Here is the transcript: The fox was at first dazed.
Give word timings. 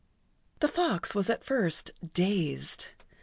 The 0.61 0.67
fox 0.67 1.13
was 1.13 1.29
at 1.29 1.43
first 1.43 1.91
dazed. 2.15 2.87